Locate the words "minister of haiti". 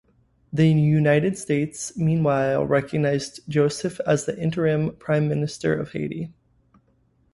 5.27-6.33